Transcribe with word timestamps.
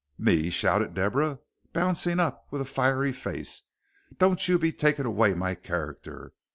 "Me!" 0.17 0.49
shouted 0.49 0.95
Deborah, 0.95 1.37
bouncing 1.73 2.19
up 2.19 2.47
with 2.49 2.59
a 2.59 2.65
fiery 2.65 3.11
face. 3.13 3.61
"Don't 4.17 4.47
you 4.47 4.57
be 4.57 4.71
taking 4.71 5.05
away 5.05 5.35
my 5.35 5.53
character. 5.53 6.33